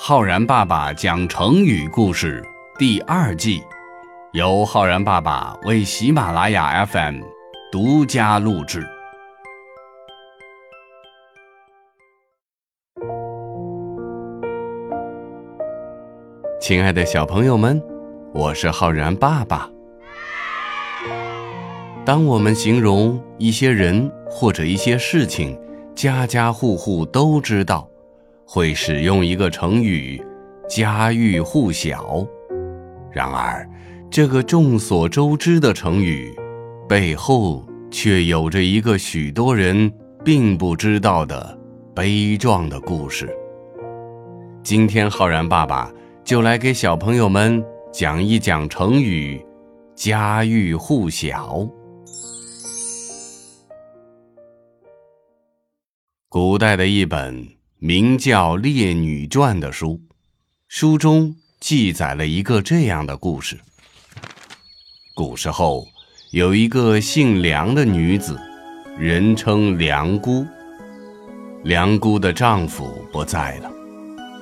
[0.00, 2.40] 浩然爸爸讲成语故事
[2.78, 3.60] 第二季，
[4.32, 7.20] 由浩然爸爸为喜马拉雅 FM
[7.72, 8.86] 独家录制。
[16.60, 17.82] 亲爱的小朋友们，
[18.32, 19.68] 我是浩然爸爸。
[22.06, 25.60] 当我们形容一些人或者一些事情，
[25.96, 27.90] 家家户户都知道。
[28.50, 30.18] 会使用一个成语
[30.70, 32.26] “家喻户晓”，
[33.12, 33.68] 然而，
[34.10, 36.34] 这个众所周知的成语
[36.88, 39.92] 背后却有着一个许多人
[40.24, 41.58] 并不知道的
[41.94, 43.28] 悲壮的故事。
[44.62, 45.92] 今天，浩然爸爸
[46.24, 49.44] 就来给小朋友们讲一讲成语
[49.94, 51.68] “家喻户晓”。
[56.30, 57.57] 古代的一本。
[57.80, 60.00] 名叫《列女传》的书，
[60.66, 63.56] 书中记载了一个这样的故事：
[65.14, 65.86] 古时候
[66.32, 68.36] 有一个姓梁的女子，
[68.98, 70.44] 人称梁姑。
[71.62, 73.70] 梁姑的丈夫不在了，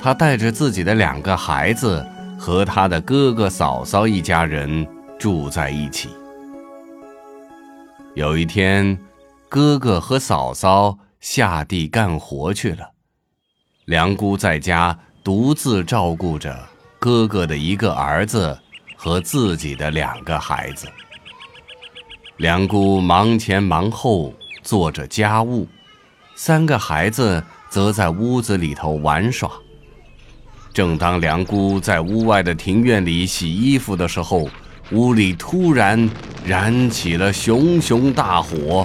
[0.00, 2.02] 她带着自己的两个孩子
[2.38, 6.08] 和她的哥哥嫂嫂一家人住在一起。
[8.14, 8.98] 有一天，
[9.50, 12.92] 哥哥和嫂嫂下地干活去了。
[13.86, 16.58] 梁姑在家独自照顾着
[16.98, 18.58] 哥哥的一个儿子
[18.96, 20.88] 和自己的两个孩子。
[22.38, 25.68] 梁姑忙前忙后做着家务，
[26.34, 29.48] 三个孩子则在屋子里头玩耍。
[30.74, 34.48] 正当梁姑在屋外的庭院里洗衣服的时候，
[34.90, 36.10] 屋里突然
[36.44, 38.84] 燃起了熊熊大火，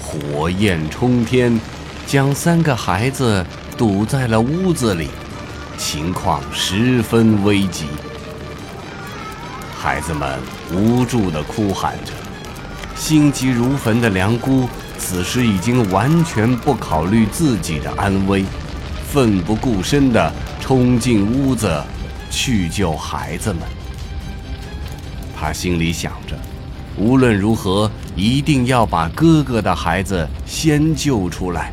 [0.00, 1.60] 火焰冲天，
[2.06, 3.44] 将三个孩子。
[3.80, 5.08] 堵在了屋子里，
[5.78, 7.86] 情况十分危急。
[9.74, 10.38] 孩子们
[10.70, 12.12] 无助地哭喊着，
[12.94, 18.44] 心急如焚的梁姑此时已经完全不考虑自己的安危，
[19.10, 20.30] 奋不顾身地
[20.60, 21.82] 冲进屋子
[22.30, 23.62] 去救孩子们。
[25.34, 26.36] 他心里想着，
[26.98, 31.72] 无论如何一定要把哥哥的孩子先救出来。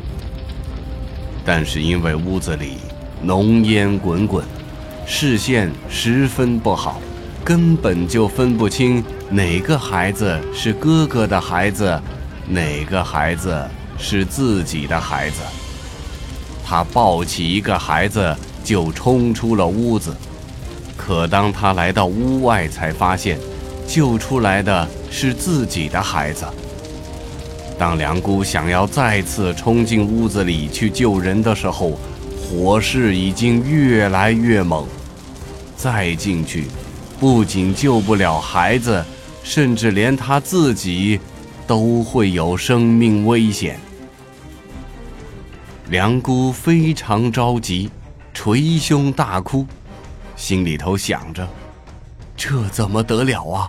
[1.48, 2.74] 但是因为屋子里
[3.22, 4.44] 浓烟滚滚，
[5.06, 7.00] 视线十分不好，
[7.42, 11.98] 根本就分不清哪个孩子是哥哥的孩子，
[12.46, 13.66] 哪个孩子
[13.96, 15.40] 是自己的孩子。
[16.62, 20.14] 他抱起一个孩子就冲出了屋子，
[20.98, 23.38] 可当他来到屋外，才发现
[23.86, 26.44] 救出来的是自己的孩子。
[27.78, 31.96] 当梁姑想要再次冲进屋子里去救人的时候，
[32.36, 34.84] 火势已经越来越猛。
[35.76, 36.66] 再进去，
[37.20, 39.04] 不仅救不了孩子，
[39.44, 41.20] 甚至连他自己
[41.68, 43.78] 都会有生命危险。
[45.88, 47.88] 梁姑非常着急，
[48.34, 49.64] 捶胸大哭，
[50.34, 51.46] 心里头想着：
[52.36, 53.68] 这怎么得了啊！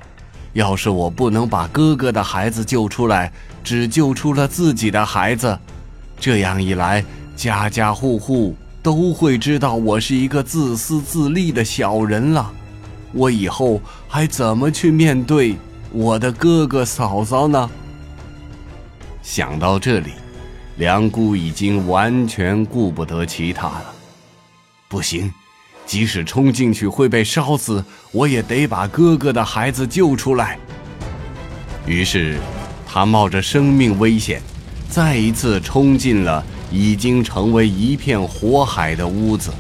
[0.54, 3.32] 要是我不能把哥哥的孩子救出来，
[3.64, 5.58] 只救出了自己的孩子，
[6.20, 7.04] 这样一来，
[7.36, 12.52] 家家户户都会知道我是一个自私自利的小人了。
[13.12, 15.56] 我以后还怎么去面对
[15.92, 17.70] 我的哥哥嫂嫂呢？
[19.22, 20.12] 想到这里，
[20.78, 23.86] 梁姑已经完全顾不得其他了。
[24.88, 25.32] 不行。
[25.86, 30.56] 即使冲进去会被烧死，我也得把哥哥的孩子救出来。
[31.88, 32.38] 于是，
[32.92, 34.42] 他冒着生命危险，
[34.90, 39.52] 再一次冲进了已经成为一片火海的屋子。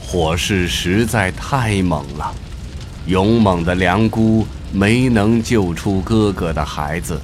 [0.00, 2.32] 火势实在太猛了，
[3.08, 7.20] 勇猛的梁姑没能救出哥哥的孩子，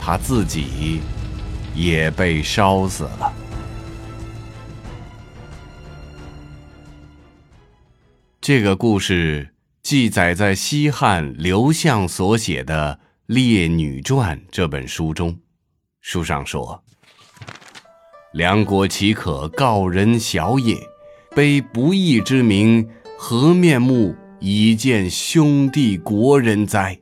[0.00, 1.00] 她自己
[1.74, 3.32] 也被烧死了。
[8.40, 9.48] 这个故事
[9.82, 15.36] 记载在西汉刘向所写的《列女传》这本书中。
[16.00, 16.80] 书上说
[18.32, 20.76] ：“梁国岂可告人小也？
[21.34, 22.88] 悲不义之名，
[23.18, 26.96] 何面目以见兄弟国人哉？”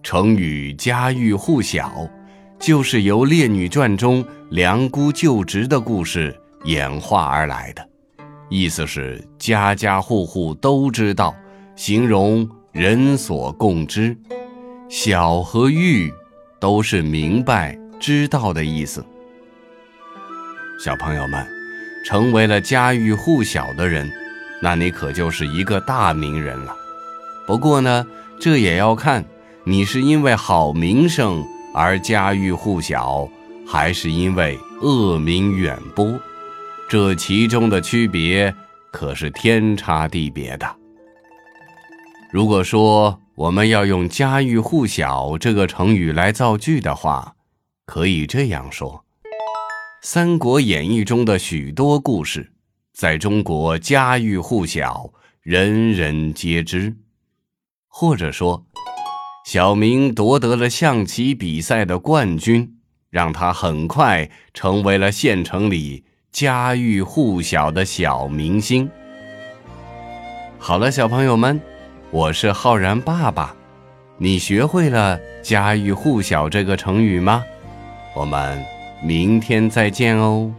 [0.00, 2.08] 成语“家喻户晓”
[2.60, 7.84] 就是由《列女传》中梁姑就职的故事演化而来的。
[8.48, 11.34] 意思是家家户户都知道，
[11.74, 14.16] 形容人所共知。
[14.88, 16.12] 晓和喻
[16.58, 19.04] 都是明白、知道的意思。
[20.82, 21.46] 小朋友们，
[22.06, 24.10] 成为了家喻户晓的人，
[24.62, 26.74] 那你可就是一个大名人了。
[27.46, 28.06] 不过呢，
[28.40, 29.22] 这也要看
[29.64, 31.44] 你是因为好名声
[31.74, 33.28] 而家喻户晓，
[33.66, 36.18] 还是因为恶名远播。
[36.88, 38.54] 这其中的区别
[38.90, 40.66] 可是天差地别的。
[42.32, 47.36] 如果说我们要用“家喻户晓”这个成语来造句的话，
[47.86, 49.04] 可以这样说。
[50.02, 52.50] 《三国演义》中的许多故事，
[52.92, 56.96] 在中国家喻户晓，人人皆知。
[57.86, 58.66] 或者说，
[59.46, 68.90] 小明夺得了象棋比赛的冠军，让他很快成为了县城里家喻户晓的小明星。
[70.58, 71.60] 好了，小朋友们，
[72.10, 73.54] 我是浩然爸爸，
[74.16, 77.44] 你学会了“家喻户晓”这个成语吗？
[78.14, 78.64] 我们。
[79.00, 80.52] 明天再见哦。